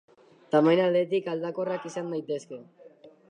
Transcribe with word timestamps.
Tamaina 0.53 0.87
aldetik 0.91 1.29
aldakorrak 1.35 1.87
izan 1.91 2.09
daitezke. 2.17 2.61